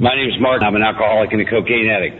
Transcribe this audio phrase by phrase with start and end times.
[0.00, 0.62] My name is Mark.
[0.62, 2.16] I'm an alcoholic and a cocaine addict.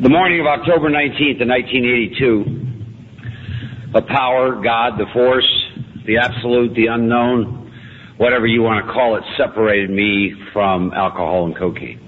[0.00, 5.44] The morning of October 19th, of 1982, a power, God, the force,
[6.06, 7.70] the absolute, the unknown,
[8.16, 12.00] whatever you want to call it, separated me from alcohol and cocaine.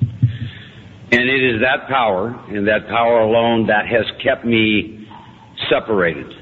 [1.12, 5.06] And it is that power, and that power alone, that has kept me
[5.68, 6.32] separated.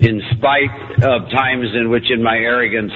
[0.00, 2.92] In spite of times in which, in my arrogance,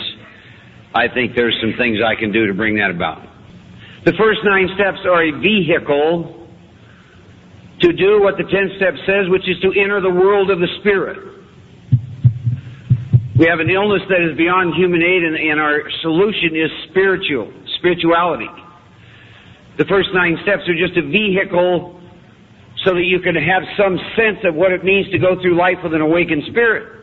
[0.94, 3.22] I think there's some things I can do to bring that about.
[4.04, 6.48] The first nine steps are a vehicle
[7.80, 10.68] to do what the tenth step says, which is to enter the world of the
[10.80, 11.18] Spirit.
[13.38, 17.52] We have an illness that is beyond human aid, and, and our solution is spiritual,
[17.78, 18.50] spirituality.
[19.78, 22.00] The first nine steps are just a vehicle
[22.84, 25.78] so that you can have some sense of what it means to go through life
[25.82, 27.01] with an awakened spirit.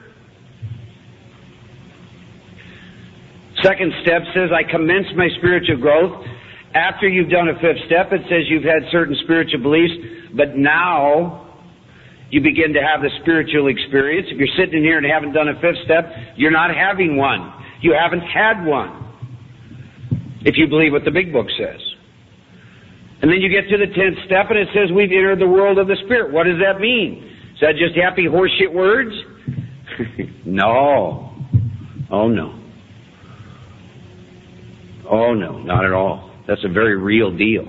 [3.63, 6.26] Second step says, I commence my spiritual growth.
[6.73, 9.93] After you've done a fifth step, it says you've had certain spiritual beliefs,
[10.35, 11.49] but now
[12.29, 14.27] you begin to have the spiritual experience.
[14.29, 17.51] If you're sitting in here and haven't done a fifth step, you're not having one.
[17.82, 18.96] You haven't had one.
[20.41, 21.82] If you believe what the big book says.
[23.21, 25.77] And then you get to the tenth step and it says we've entered the world
[25.77, 26.32] of the Spirit.
[26.32, 27.26] What does that mean?
[27.54, 29.12] Is that just happy horseshit words?
[30.46, 31.35] no.
[32.10, 32.55] Oh no.
[35.10, 36.29] Oh no, not at all.
[36.48, 37.65] That's a very real deal.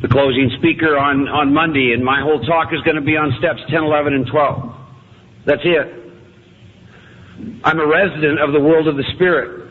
[0.00, 3.34] The closing speaker on, on Monday and my whole talk is going to be on
[3.38, 4.74] steps 10, 11, and 12.
[5.46, 6.04] That's it.
[7.64, 9.64] I'm a resident of the world of the Spirit.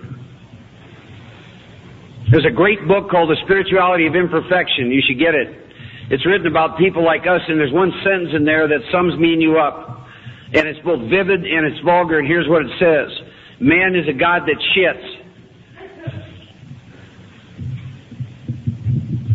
[2.32, 4.90] There's a great book called The Spirituality of Imperfection.
[4.90, 5.54] You should get it.
[6.10, 9.34] It's written about people like us, and there's one sentence in there that sums me
[9.34, 10.08] and you up.
[10.54, 13.10] And it's both vivid and it's vulgar, and here's what it says.
[13.60, 15.13] Man is a God that shits.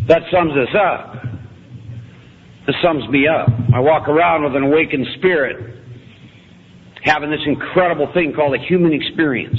[0.09, 1.23] That sums us up.
[2.67, 3.47] It sums me up.
[3.75, 5.75] I walk around with an awakened spirit,
[7.03, 9.55] having this incredible thing called a human experience.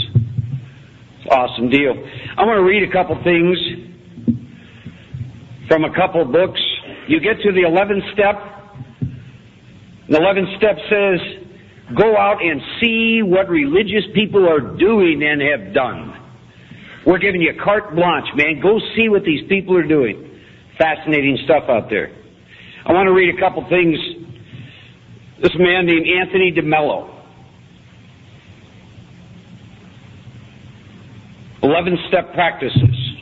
[1.30, 1.94] Awesome deal.
[2.36, 3.56] I want to read a couple things
[5.68, 6.60] from a couple books.
[7.06, 8.34] You get to the 11th step.
[10.08, 15.72] The 11th step says, go out and see what religious people are doing and have
[15.72, 16.16] done.
[17.06, 18.60] We're giving you carte blanche, man.
[18.60, 20.26] Go see what these people are doing.
[20.80, 22.10] Fascinating stuff out there.
[22.86, 23.98] I want to read a couple things.
[25.42, 27.20] This man named Anthony DeMello
[31.62, 33.16] 11 step practices.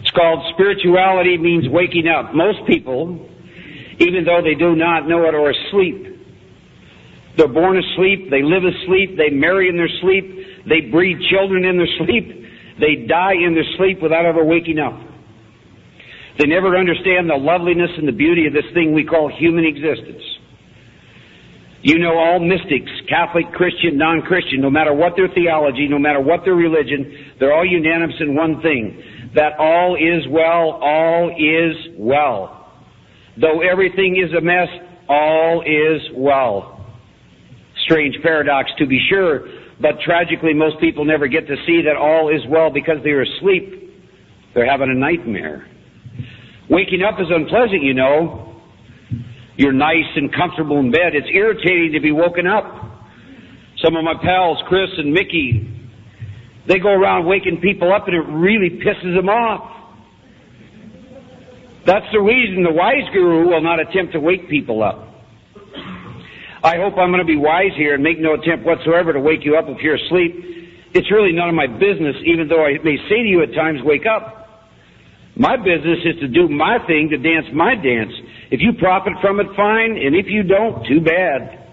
[0.00, 2.32] It's called spirituality means waking up.
[2.32, 3.28] Most people,
[3.98, 6.06] even though they do not know it, are asleep.
[7.36, 11.76] They're born asleep, they live asleep, they marry in their sleep, they breed children in
[11.76, 12.45] their sleep,
[12.80, 14.98] they die in their sleep without ever waking up.
[16.38, 20.22] They never understand the loveliness and the beauty of this thing we call human existence.
[21.82, 26.44] You know all mystics, Catholic, Christian, non-Christian, no matter what their theology, no matter what
[26.44, 29.02] their religion, they're all unanimous in one thing,
[29.34, 32.72] that all is well, all is well.
[33.40, 34.68] Though everything is a mess,
[35.08, 36.84] all is well.
[37.84, 39.46] Strange paradox to be sure,
[39.80, 43.92] but tragically most people never get to see that all is well because they're asleep.
[44.54, 45.68] They're having a nightmare.
[46.70, 48.56] Waking up is unpleasant, you know,
[49.56, 51.14] you're nice and comfortable in bed.
[51.14, 52.64] It's irritating to be woken up.
[53.82, 55.72] Some of my pals, Chris and Mickey,
[56.66, 59.72] they go around waking people up and it really pisses them off.
[61.86, 65.06] That's the reason the wise guru will not attempt to wake people up.
[66.66, 69.44] I hope I'm going to be wise here and make no attempt whatsoever to wake
[69.44, 70.34] you up if you're asleep.
[70.98, 73.78] It's really none of my business, even though I may say to you at times,
[73.84, 74.66] wake up.
[75.36, 78.10] My business is to do my thing, to dance my dance.
[78.50, 81.70] If you profit from it, fine, and if you don't, too bad.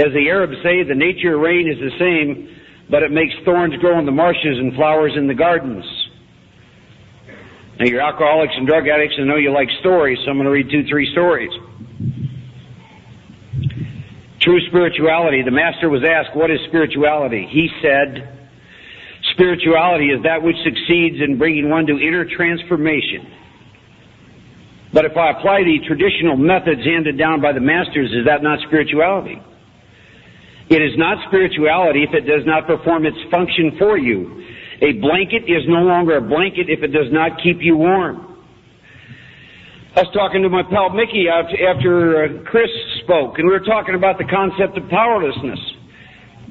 [0.00, 2.56] As the Arabs say, the nature of rain is the same,
[2.88, 5.84] but it makes thorns grow in the marshes and flowers in the gardens.
[7.78, 10.50] Now, you're alcoholics and drug addicts, and know you like stories, so I'm going to
[10.50, 11.52] read two, three stories.
[14.42, 15.42] True spirituality.
[15.42, 17.46] The master was asked, What is spirituality?
[17.48, 18.42] He said,
[19.34, 23.30] Spirituality is that which succeeds in bringing one to inner transformation.
[24.92, 28.58] But if I apply the traditional methods handed down by the masters, is that not
[28.66, 29.40] spirituality?
[30.68, 34.44] It is not spirituality if it does not perform its function for you.
[34.82, 38.31] A blanket is no longer a blanket if it does not keep you warm.
[39.94, 42.70] I was talking to my pal Mickey after uh, Chris
[43.04, 45.60] spoke, and we were talking about the concept of powerlessness.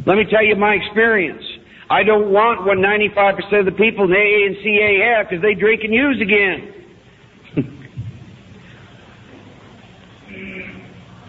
[0.06, 1.42] Let me tell you my experience.
[1.90, 5.92] I don't want what 95% of the people in AA have because they drink and
[5.92, 6.72] use again.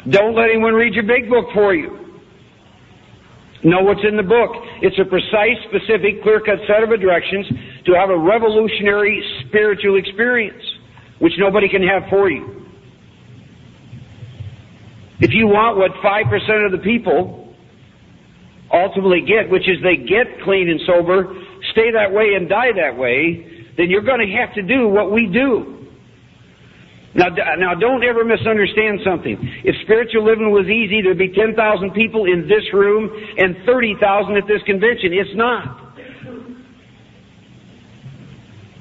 [0.13, 1.99] don't let anyone read your big book for you.
[3.65, 4.51] Know what's in the book.
[4.83, 7.47] It's a precise, specific, clear-cut set of directions
[7.87, 10.63] to have a revolutionary spiritual experience,
[11.23, 12.67] which nobody can have for you.
[15.21, 17.55] If you want what 5% of the people
[18.73, 21.33] ultimately get, which is they get clean and sober,
[21.71, 25.13] stay that way and die that way, then you're going to have to do what
[25.13, 25.87] we do.
[27.15, 29.39] Now, now don't ever misunderstand something.
[29.63, 31.55] If spiritual living was easy, there'd be 10,000
[31.93, 33.09] people in this room
[33.39, 35.13] and 30,000 at this convention.
[35.13, 35.95] It's not.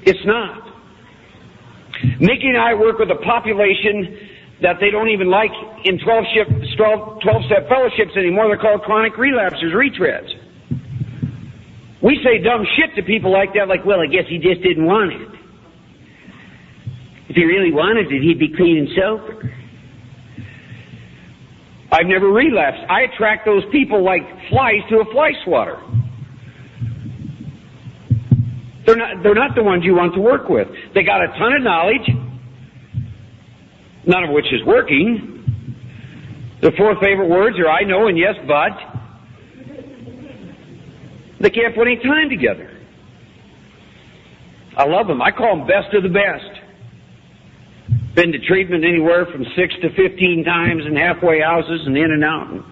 [0.02, 0.71] It's not.
[2.20, 4.16] Mickey and I work with a population
[4.62, 5.50] that they don't even like
[5.84, 8.48] in 12 step 12, 12 step fellowships anymore.
[8.48, 10.30] They're called chronic relapsers, retreads.
[12.02, 14.86] We say dumb shit to people like that, like, well, I guess he just didn't
[14.86, 15.28] want it.
[17.28, 19.54] If he really wanted it, he'd be clean and sober.
[21.92, 22.82] I've never relapsed.
[22.88, 25.78] I attract those people like flies to a fly swatter.
[28.92, 30.68] They're not, they're not the ones you want to work with.
[30.94, 32.06] They got a ton of knowledge,
[34.06, 35.78] none of which is working.
[36.60, 38.72] The four favorite words are I know and yes, but.
[41.40, 42.70] They can't put any time together.
[44.76, 45.22] I love them.
[45.22, 46.60] I call them best of the best.
[48.14, 52.22] Been to treatment anywhere from six to 15 times in halfway houses and in and
[52.22, 52.62] out.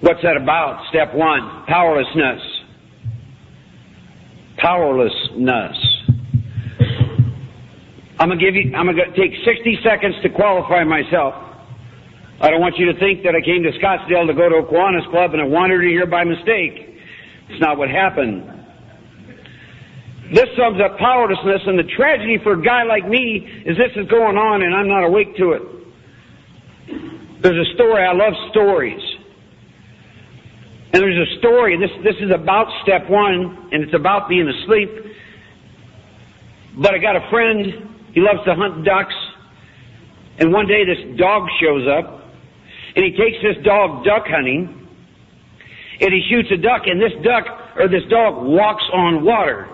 [0.00, 0.88] What's that about?
[0.90, 2.53] Step one, powerlessness.
[4.64, 5.76] Powerlessness.
[8.18, 11.34] I'm gonna give you, I'm gonna take 60 seconds to qualify myself.
[12.40, 14.62] I don't want you to think that I came to Scottsdale to go to a
[14.64, 16.96] Kiwanis club and I wandered in here by mistake.
[17.50, 18.50] It's not what happened.
[20.32, 24.08] This sums up powerlessness, and the tragedy for a guy like me is this is
[24.08, 25.62] going on and I'm not awake to it.
[27.42, 29.13] There's a story, I love stories.
[30.94, 34.46] And there's a story, and this, this is about step one, and it's about being
[34.46, 34.88] asleep.
[36.78, 37.66] But I got a friend,
[38.14, 39.14] he loves to hunt ducks,
[40.38, 42.22] and one day this dog shows up,
[42.94, 44.86] and he takes this dog duck hunting,
[46.00, 47.42] and he shoots a duck, and this duck,
[47.74, 49.68] or this dog walks on water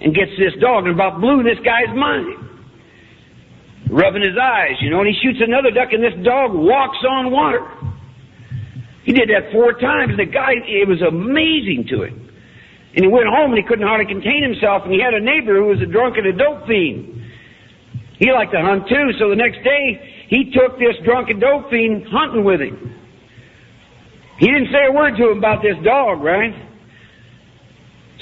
[0.00, 2.50] and gets this dog and about blew this guy's mind.
[3.90, 7.30] Rubbing his eyes, you know, and he shoots another duck and this dog walks on
[7.30, 7.62] water.
[9.04, 12.30] He did that four times and the guy, it was amazing to him.
[12.96, 15.56] And he went home and he couldn't hardly contain himself and he had a neighbor
[15.56, 17.20] who was a drunk and a dope fiend.
[18.18, 22.06] He liked to hunt too, so the next day he took this drunken dope fiend
[22.08, 22.94] hunting with him.
[24.38, 26.54] He didn't say a word to him about this dog, right?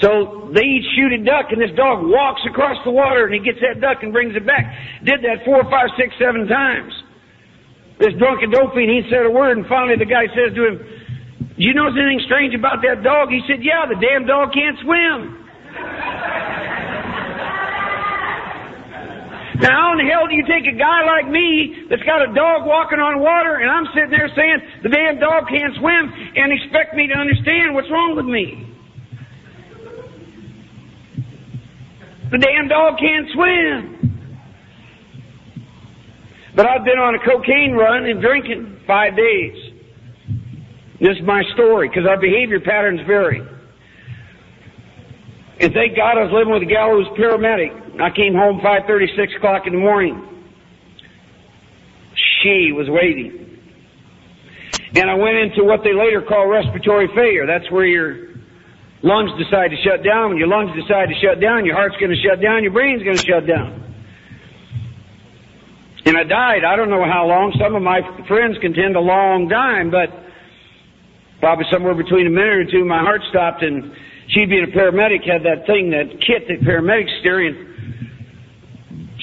[0.01, 3.39] So they each shoot a duck, and this dog walks across the water, and he
[3.39, 4.65] gets that duck and brings it back.
[5.03, 6.91] Did that four, five, six, seven times.
[8.03, 10.75] This drunken dope fiend, he said a word, and finally the guy says to him,
[11.55, 14.77] "Do you notice anything strange about that dog?" He said, "Yeah, the damn dog can't
[14.79, 15.39] swim."
[19.63, 22.33] Now, how in the hell do you take a guy like me that's got a
[22.33, 26.51] dog walking on water, and I'm sitting there saying the damn dog can't swim, and
[26.51, 28.67] expect me to understand what's wrong with me?
[32.31, 34.12] The damn dog can't swim.
[36.55, 39.73] But I've been on a cocaine run and drinking five days.
[40.99, 43.41] This is my story because our behavior patterns vary.
[45.59, 48.01] And thank God I was living with a gal who was paramedic.
[48.01, 50.15] I came home 5.30, 6 o'clock in the morning.
[52.41, 53.59] She was waiting.
[54.95, 57.45] And I went into what they later call respiratory failure.
[57.47, 58.33] That's where you're
[59.01, 60.29] lungs decide to shut down.
[60.29, 63.03] When your lungs decide to shut down, your heart's going to shut down, your brain's
[63.03, 63.92] going to shut down.
[66.05, 66.63] And I died.
[66.67, 67.55] I don't know how long.
[67.59, 70.11] Some of my friends contend a long time, but
[71.39, 73.91] probably somewhere between a minute or two, my heart stopped, and
[74.35, 77.73] she, being a paramedic, had that thing, that kit that paramedics carry, and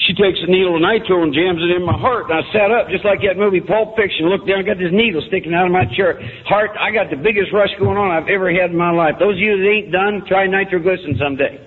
[0.07, 2.29] she takes a needle of nitro and jams it in my heart.
[2.29, 5.21] And I sat up just like that movie Pulp Fiction, looked down, got this needle
[5.29, 6.17] sticking out of my chair.
[6.49, 9.21] Heart, I got the biggest rush going on I've ever had in my life.
[9.21, 11.61] Those of you that ain't done, try nitroglycerin someday.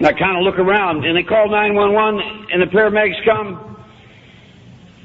[0.00, 3.76] And I kind of look around, and they call 911, and the paramedics come,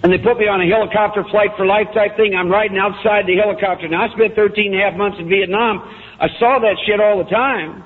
[0.04, 2.32] and they put me on a helicopter flight for life type thing.
[2.32, 3.92] I'm riding outside the helicopter.
[3.92, 5.84] Now, I spent 13 and a half months in Vietnam.
[6.16, 7.84] I saw that shit all the time.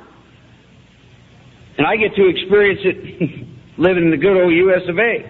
[1.82, 3.48] And I get to experience it
[3.82, 5.26] living in the good old US of A.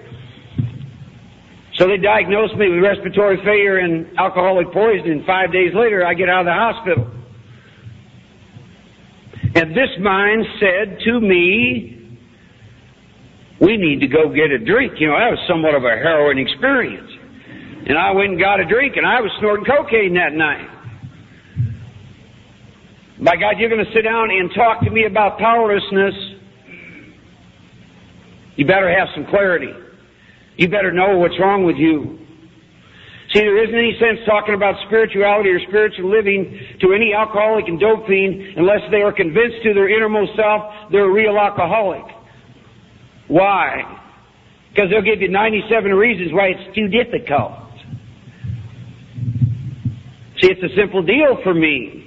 [1.80, 5.24] So they diagnosed me with respiratory failure and alcoholic poisoning.
[5.24, 7.19] Five days later, I get out of the hospital.
[9.56, 11.96] And this mind said to me,
[13.60, 14.94] we need to go get a drink.
[15.00, 17.12] You know, that was somewhat of a harrowing experience.
[17.88, 20.68] And I went and got a drink, and I was snorting cocaine that night.
[23.24, 26.14] By God, you're going to sit down and talk to me about powerlessness.
[28.56, 29.74] You better have some clarity.
[30.58, 32.20] You better know what's wrong with you.
[33.34, 37.80] See, there isn't any sense talking about spirituality or spiritual living to any alcoholic and
[37.80, 42.06] dope fiend unless they are convinced to their innermost self they're a real alcoholic.
[43.28, 44.02] Why?
[44.70, 47.54] Because they'll give you 97 reasons why it's too difficult.
[50.42, 52.00] See, it's a simple deal for me.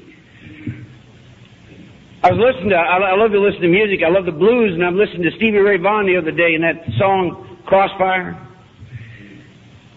[2.24, 4.00] I was listening to, I love to listen to music.
[4.06, 6.62] I love the blues, and I'm listening to Stevie Ray Vaughan the other day in
[6.62, 8.38] that song crossfire.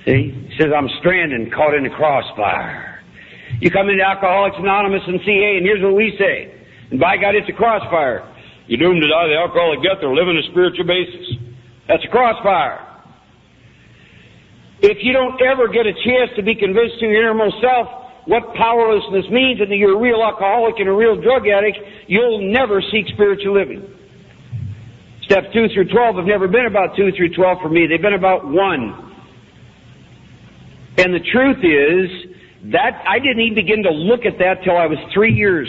[0.06, 0.45] See?
[0.58, 3.04] Says, I'm stranded, caught in the crossfire.
[3.60, 6.52] You come into Alcoholics Anonymous and CA, and here's what we say.
[6.92, 8.24] And by God, it's a crossfire.
[8.68, 11.38] You're doomed to die the alcoholic death or live on a spiritual basis.
[11.88, 12.82] That's a crossfire.
[14.82, 17.88] If you don't ever get a chance to be convinced to your innermost self
[18.26, 22.52] what powerlessness means and that you're a real alcoholic and a real drug addict, you'll
[22.52, 23.86] never seek spiritual living.
[25.24, 27.88] Steps 2 through 12 have never been about 2 through 12 for me.
[27.88, 29.05] They've been about 1.
[30.98, 32.10] And the truth is
[32.72, 35.68] that I didn't even begin to look at that till I was three years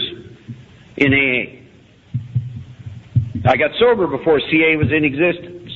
[0.97, 1.67] in AA.
[3.49, 5.71] I got sober before CA was in existence.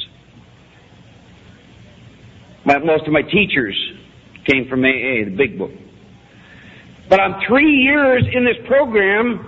[2.64, 3.76] My, most of my teachers
[4.46, 5.70] came from AA, the big book.
[7.08, 9.46] But I'm three years in this program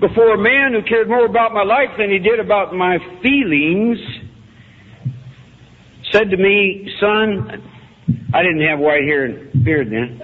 [0.00, 3.98] before a man who cared more about my life than he did about my feelings
[6.12, 7.62] said to me, son,
[8.32, 10.20] I didn't have white hair and beard then.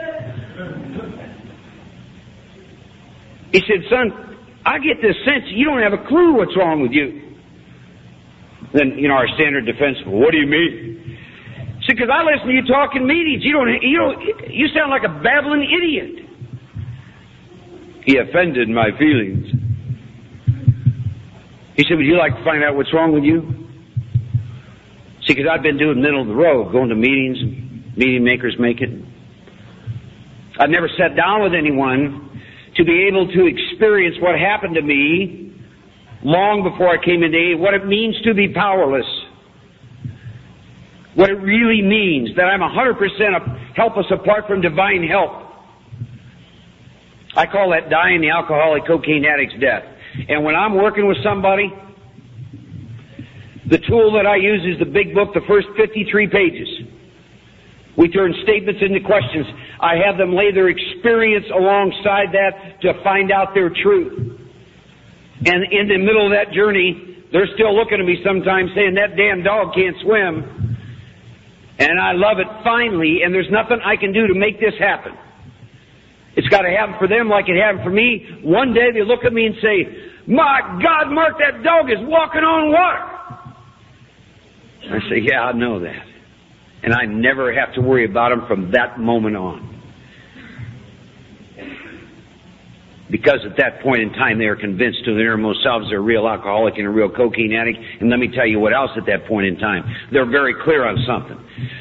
[3.53, 4.13] He said, son,
[4.65, 7.23] I get this sense you don't have a clue what's wrong with you.
[8.75, 11.19] Then, you know, our standard defense, what do you mean?
[11.87, 13.45] See, because I listen to you talk in meetings.
[13.45, 16.27] You don't, you don't, you sound like a babbling idiot.
[18.05, 19.47] He offended my feelings.
[21.77, 23.67] He said, Would you like to find out what's wrong with you?
[25.27, 27.66] See, because I've been doing middle of the road, going to meetings,
[27.97, 28.91] and meeting makers make it.
[30.59, 32.43] I've never sat down with anyone
[32.77, 35.55] to be able to experience what happened to me
[36.23, 39.07] long before I came into AA, what it means to be powerless.
[41.15, 45.45] What it really means, that I'm 100% helpless apart from divine help.
[47.35, 49.85] I call that dying the alcoholic cocaine addict's death.
[50.29, 51.73] And when I'm working with somebody,
[53.69, 56.69] the tool that I use is the big book, the first 53 pages.
[57.97, 59.47] We turn statements into questions.
[59.81, 64.41] I have them lay their experience alongside that to find out their truth.
[65.45, 69.17] And in the middle of that journey, they're still looking at me sometimes saying, that
[69.17, 70.79] damn dog can't swim.
[71.79, 75.13] And I love it finally, and there's nothing I can do to make this happen.
[76.37, 78.41] It's got to happen for them like it happened for me.
[78.43, 79.89] One day they look at me and say,
[80.27, 83.05] My God, Mark, that dog is walking on water.
[84.91, 86.06] I say, Yeah, I know that.
[86.83, 89.77] And I never have to worry about them from that moment on.
[93.09, 96.03] Because at that point in time they are convinced to their innermost selves they're a
[96.03, 97.79] real alcoholic and a real cocaine addict.
[98.01, 99.85] And let me tell you what else at that point in time.
[100.11, 101.39] They're very clear on something.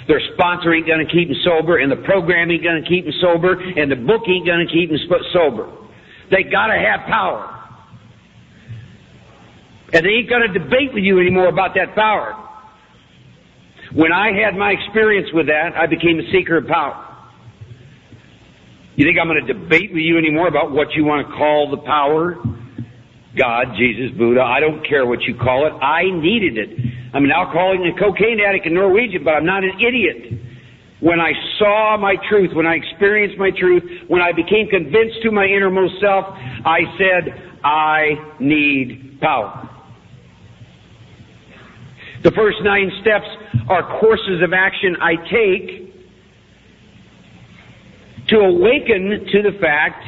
[0.08, 3.60] Their sponsor ain't gonna keep them sober, and the program ain't gonna keep them sober,
[3.60, 5.00] and the book ain't gonna keep them
[5.34, 5.68] sober.
[6.30, 7.52] They gotta have power.
[9.94, 12.45] And they ain't gonna debate with you anymore about that power.
[13.96, 17.00] When I had my experience with that, I became a seeker of power.
[18.96, 21.72] You think I'm going to debate with you anymore about what you want to call
[21.72, 22.36] the power?
[23.40, 25.72] God, Jesus, Buddha, I don't care what you call it.
[25.80, 26.70] I needed it.
[27.14, 30.44] I'm an alcoholic and a cocaine addict in Norwegian, but I'm not an idiot.
[31.00, 35.32] When I saw my truth, when I experienced my truth, when I became convinced to
[35.32, 36.26] my innermost self,
[36.66, 37.32] I said,
[37.64, 39.70] I need power.
[42.26, 43.28] The first nine steps
[43.70, 45.94] are courses of action I take
[48.30, 50.04] to awaken to the fact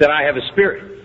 [0.00, 1.00] that I have a spirit.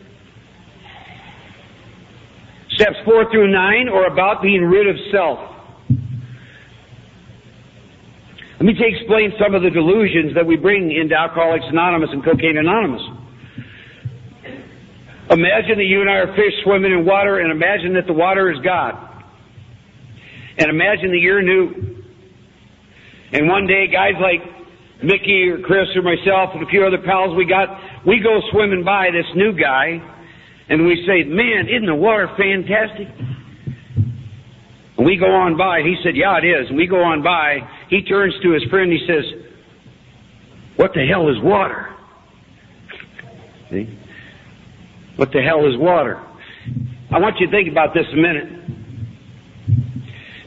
[2.72, 5.39] Steps four through nine are about being rid of self.
[8.60, 12.58] Let me explain some of the delusions that we bring into Alcoholics Anonymous and Cocaine
[12.58, 13.03] Anonymous.
[15.31, 18.51] Imagine that you and I are fish swimming in water, and imagine that the water
[18.51, 19.05] is God.
[20.60, 22.04] And imagine that you're new.
[23.32, 24.42] And one day, guys like
[25.01, 27.70] Mickey or Chris or myself and a few other pals we got,
[28.06, 30.01] we go swimming by this new guy,
[30.68, 33.08] and we say, man, isn't the water fantastic?
[34.98, 35.80] And we go on by.
[35.80, 36.68] He said, yeah, it is.
[36.68, 37.60] And we go on by.
[37.89, 38.92] He turns to his friend.
[38.92, 39.24] He says,
[40.75, 41.96] what the hell is water?
[43.72, 43.98] See?
[45.16, 46.22] What the hell is water?
[47.12, 48.78] I want you to think about this a minute.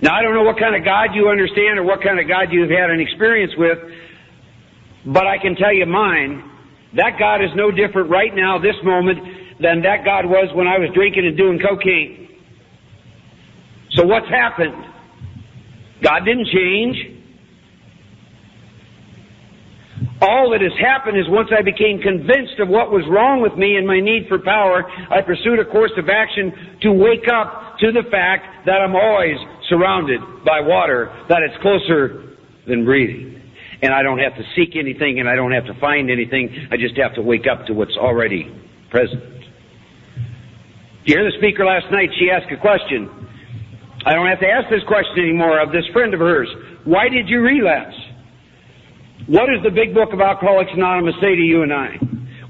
[0.02, 2.50] Now, I don't know what kind of God you understand or what kind of God
[2.50, 3.78] you've had an experience with,
[5.06, 6.50] but I can tell you mine.
[6.94, 9.18] That God is no different right now, this moment,
[9.62, 12.28] than that God was when I was drinking and doing cocaine.
[13.92, 14.74] So what's happened?
[16.02, 16.96] God didn't change.
[20.20, 23.76] All that has happened is once I became convinced of what was wrong with me
[23.76, 27.92] and my need for power, I pursued a course of action to wake up to
[27.92, 29.38] the fact that I'm always
[29.68, 33.40] surrounded by water, that it's closer than breathing.
[33.82, 36.68] And I don't have to seek anything and I don't have to find anything.
[36.70, 38.46] I just have to wake up to what's already
[38.90, 39.22] present.
[41.04, 42.10] You hear the speaker last night?
[42.18, 43.10] She asked a question.
[44.06, 46.48] I don't have to ask this question anymore of this friend of hers.
[46.84, 47.96] Why did you relapse?
[49.26, 51.98] What does the big book of Alcoholics Anonymous say to you and I?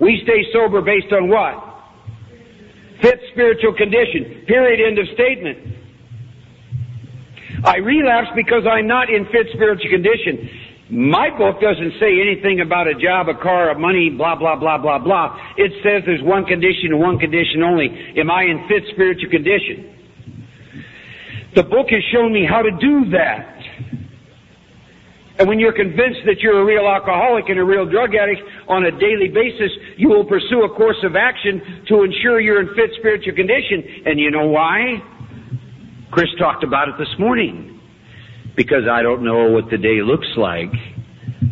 [0.00, 1.73] We stay sober based on what?
[3.00, 4.45] Fit spiritual condition.
[4.47, 4.81] Period.
[4.87, 5.71] End of statement.
[7.64, 10.50] I relapse because I'm not in fit spiritual condition.
[10.90, 14.78] My book doesn't say anything about a job, a car, a money, blah, blah, blah,
[14.78, 15.38] blah, blah.
[15.57, 17.88] It says there's one condition and one condition only.
[18.19, 19.88] Am I in fit spiritual condition?
[21.54, 23.61] The book has shown me how to do that.
[25.38, 28.85] And when you're convinced that you're a real alcoholic and a real drug addict on
[28.85, 32.90] a daily basis, you will pursue a course of action to ensure you're in fit
[32.99, 34.04] spiritual condition.
[34.04, 35.00] And you know why?
[36.12, 37.81] Chris talked about it this morning.
[38.54, 40.71] Because I don't know what the day looks like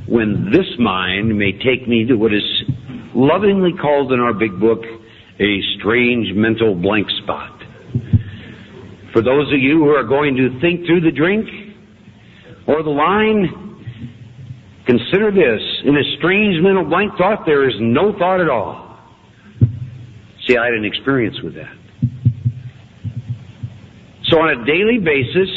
[0.07, 2.45] when this mind may take me to what is
[3.15, 4.85] lovingly called in our big book
[5.41, 7.59] a strange mental blank spot.
[9.15, 11.49] For those of you who are going to think through the drink
[12.67, 13.49] or the line,
[14.85, 15.63] consider this.
[15.87, 18.99] In a strange mental blank thought, there is no thought at all.
[20.47, 21.80] See, I had an experience with that.
[24.31, 25.51] So on a daily basis,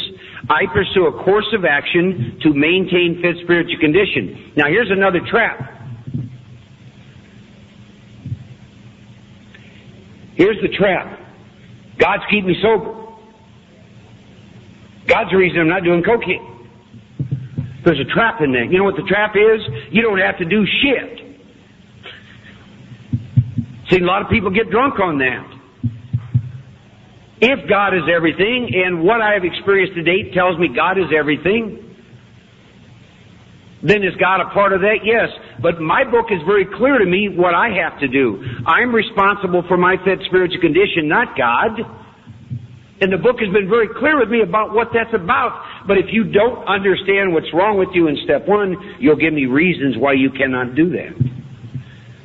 [0.50, 4.52] I pursue a course of action to maintain fit spiritual condition.
[4.56, 5.70] Now here's another trap.
[10.34, 11.20] Here's the trap.
[11.98, 12.92] God's keep me sober.
[15.06, 16.50] God's the reason I'm not doing cocaine.
[17.84, 18.64] There's a trap in there.
[18.64, 19.60] You know what the trap is?
[19.90, 21.20] You don't have to do shit.
[23.90, 25.53] See, a lot of people get drunk on that.
[27.44, 31.12] If God is everything, and what I have experienced to date tells me God is
[31.12, 31.76] everything,
[33.84, 35.04] then is God a part of that?
[35.04, 35.28] Yes.
[35.60, 38.40] But my book is very clear to me what I have to do.
[38.64, 41.84] I'm responsible for my fit spiritual condition, not God.
[43.04, 45.84] And the book has been very clear with me about what that's about.
[45.86, 49.44] But if you don't understand what's wrong with you in step one, you'll give me
[49.44, 51.12] reasons why you cannot do that.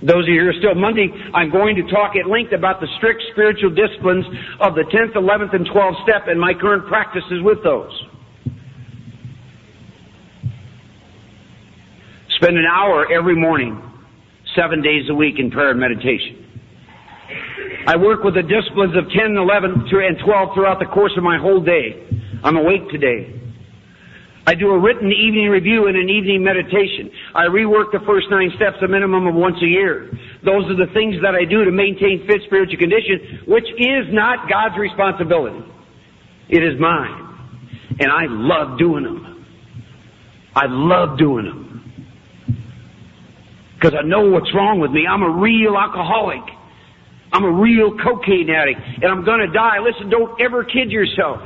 [0.02, 2.88] Those of you who are still Monday, I'm going to talk at length about the
[2.98, 4.26] strict spiritual disciplines
[4.62, 7.92] of the 10th, 11th, and 12th step and my current practices with those.
[12.38, 13.82] Spend an hour every morning,
[14.56, 16.46] seven days a week in prayer and meditation.
[17.86, 21.38] I work with the disciplines of 10, 11, and 12 throughout the course of my
[21.38, 22.08] whole day.
[22.44, 23.39] I'm awake today.
[24.50, 27.12] I do a written evening review and an evening meditation.
[27.36, 30.10] I rework the first nine steps a minimum of once a year.
[30.44, 34.50] Those are the things that I do to maintain fit spiritual condition, which is not
[34.50, 35.62] God's responsibility.
[36.50, 37.30] It is mine.
[38.00, 39.46] And I love doing them.
[40.56, 41.94] I love doing them.
[43.76, 45.06] Because I know what's wrong with me.
[45.06, 46.42] I'm a real alcoholic.
[47.32, 49.78] I'm a real cocaine addict and I'm going to die.
[49.78, 51.38] Listen, don't ever kid yourself.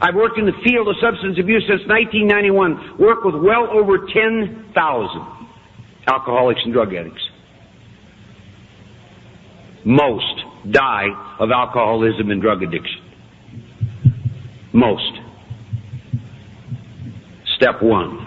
[0.00, 2.98] I've worked in the field of substance abuse since 1991.
[2.98, 4.74] Worked with well over 10,000
[6.06, 7.22] alcoholics and drug addicts.
[9.84, 13.00] Most die of alcoholism and drug addiction.
[14.72, 15.12] Most.
[17.56, 18.26] Step one.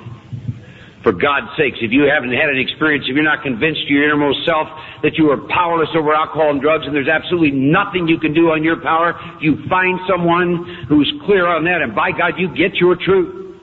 [1.03, 4.05] For God's sakes, if you haven't had an experience, if you're not convinced to your
[4.05, 4.67] innermost self
[5.03, 8.49] that you are powerless over alcohol and drugs and there's absolutely nothing you can do
[8.49, 12.75] on your power, you find someone who's clear on that and by God, you get
[12.75, 13.55] your truth.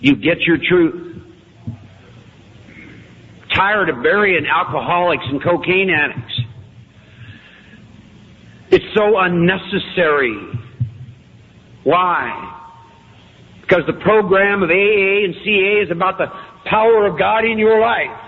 [0.00, 1.22] You get your truth.
[3.54, 6.40] Tired of burying alcoholics and cocaine addicts.
[8.70, 10.36] It's so unnecessary.
[11.84, 12.52] Why?
[13.62, 16.26] Because the program of AA and CA is about the
[16.68, 18.25] power of God in your life.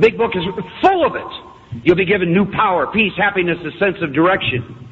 [0.00, 0.42] Big book is
[0.80, 1.82] full of it.
[1.84, 4.88] You'll be given new power, peace, happiness, a sense of direction.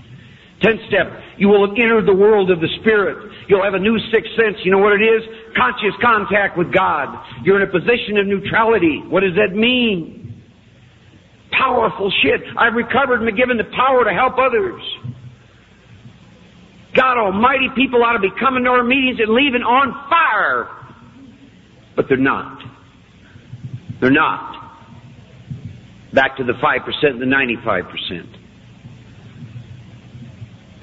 [0.62, 3.30] Tenth step, you will have entered the world of the Spirit.
[3.48, 4.56] You'll have a new sixth sense.
[4.64, 5.22] You know what it is?
[5.56, 7.12] Conscious contact with God.
[7.44, 9.02] You're in a position of neutrality.
[9.08, 10.42] What does that mean?
[11.52, 12.40] Powerful shit.
[12.56, 14.82] I've recovered and been given the power to help others.
[16.94, 20.68] God Almighty, people ought to be coming to our meetings and leaving on fire.
[21.94, 22.62] But they're not.
[24.00, 24.55] They're not.
[26.12, 28.36] Back to the 5% and the 95%.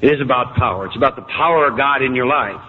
[0.01, 0.85] It is about power.
[0.85, 2.61] It's about the power of God in your life.